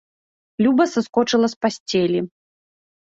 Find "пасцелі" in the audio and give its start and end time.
1.67-2.19